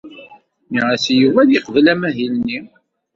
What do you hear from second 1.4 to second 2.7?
ad yeqbel amahil-nni.